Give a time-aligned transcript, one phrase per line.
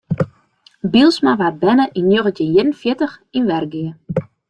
[0.93, 3.91] Bylsma waard berne yn njoggentjin ien en fjirtich yn Wergea.